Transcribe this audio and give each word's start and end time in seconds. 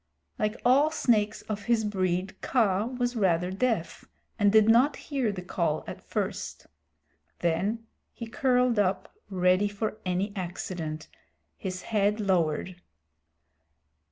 Like 0.39 0.59
all 0.65 0.89
snakes 0.89 1.43
of 1.43 1.65
his 1.65 1.85
breed 1.85 2.41
Kaa 2.41 2.85
was 2.87 3.15
rather 3.15 3.51
deaf, 3.51 4.03
and 4.39 4.51
did 4.51 4.67
not 4.67 4.95
hear 4.95 5.31
the 5.31 5.43
call 5.43 5.83
at 5.85 6.01
first. 6.01 6.65
Then 7.41 7.85
he 8.11 8.25
curled 8.25 8.79
up 8.79 9.13
ready 9.29 9.67
for 9.67 9.99
any 10.03 10.35
accident, 10.35 11.07
his 11.55 11.83
head 11.83 12.19
lowered. 12.19 12.81